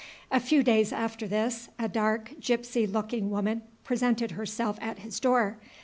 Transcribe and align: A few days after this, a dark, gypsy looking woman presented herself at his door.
A 0.31 0.39
few 0.39 0.63
days 0.63 0.91
after 0.91 1.27
this, 1.27 1.69
a 1.77 1.87
dark, 1.87 2.31
gypsy 2.39 2.91
looking 2.91 3.29
woman 3.29 3.61
presented 3.83 4.31
herself 4.31 4.79
at 4.81 4.97
his 4.97 5.19
door. 5.19 5.59